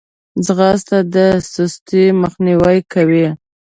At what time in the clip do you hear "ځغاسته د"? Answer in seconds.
0.45-1.15